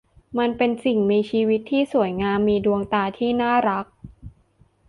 [0.39, 3.85] มันเป็นสิ่งมีชีวิตที่สวยงามมีดวงตาที่น่ารัก